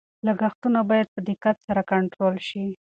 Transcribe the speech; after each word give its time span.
لګښتونه 0.27 0.79
باید 0.89 1.07
په 1.13 1.19
دقت 1.29 1.55
سره 1.67 1.81
کنټرول 1.91 2.35
شي. 2.49 2.65